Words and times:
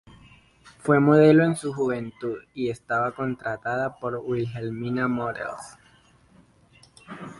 Fue 0.79 0.99
modelo 0.99 1.43
en 1.43 1.55
su 1.55 1.71
juventud 1.75 2.39
y 2.55 2.71
estaba 2.71 3.11
contratada 3.11 3.97
por 3.99 4.15
Wilhelmina 4.15 5.07
Models. 5.07 5.77